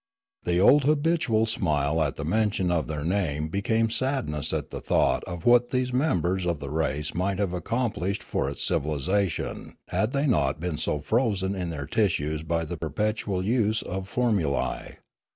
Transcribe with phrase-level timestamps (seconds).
[0.45, 5.23] The old habitual smile at the mention of their name became sadness at the thought
[5.25, 10.25] of what these members of the race might have accomplished for its civilisation had they
[10.25, 14.97] not been so frozen in their tissues by the perpetual use of formulae.